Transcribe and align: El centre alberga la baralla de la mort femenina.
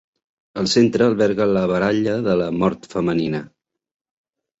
El 0.59 0.69
centre 0.69 1.03
alberga 1.09 1.45
la 1.57 1.61
baralla 1.71 2.15
de 2.29 2.35
la 2.39 2.47
mort 2.63 2.89
femenina. 2.95 3.43